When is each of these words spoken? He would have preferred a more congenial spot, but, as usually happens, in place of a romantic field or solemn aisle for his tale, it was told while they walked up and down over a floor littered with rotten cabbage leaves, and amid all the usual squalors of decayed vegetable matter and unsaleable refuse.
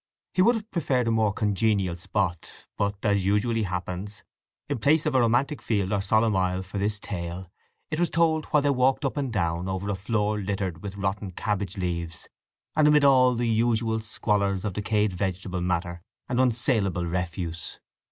He 0.33 0.41
would 0.41 0.55
have 0.55 0.71
preferred 0.71 1.07
a 1.07 1.11
more 1.11 1.31
congenial 1.31 1.95
spot, 1.95 2.51
but, 2.75 2.95
as 3.03 3.23
usually 3.23 3.61
happens, 3.61 4.23
in 4.67 4.79
place 4.79 5.05
of 5.05 5.13
a 5.13 5.19
romantic 5.19 5.61
field 5.61 5.93
or 5.93 6.01
solemn 6.01 6.35
aisle 6.35 6.63
for 6.63 6.79
his 6.79 6.99
tale, 6.99 7.51
it 7.91 7.99
was 7.99 8.09
told 8.09 8.45
while 8.45 8.63
they 8.63 8.71
walked 8.71 9.05
up 9.05 9.15
and 9.15 9.31
down 9.31 9.67
over 9.69 9.87
a 9.91 9.95
floor 9.95 10.39
littered 10.39 10.81
with 10.81 10.97
rotten 10.97 11.29
cabbage 11.29 11.77
leaves, 11.77 12.27
and 12.75 12.87
amid 12.87 13.03
all 13.03 13.35
the 13.35 13.47
usual 13.47 13.99
squalors 13.99 14.65
of 14.65 14.73
decayed 14.73 15.13
vegetable 15.13 15.61
matter 15.61 16.01
and 16.27 16.39
unsaleable 16.39 17.05
refuse. 17.05 17.79